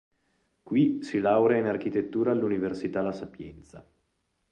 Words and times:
Qui 0.69 1.03
si 1.03 1.19
laurea 1.19 1.59
in 1.59 1.67
architettura 1.67 2.31
all'Università 2.31 3.03
La 3.03 3.11
Sapienza. 3.11 3.87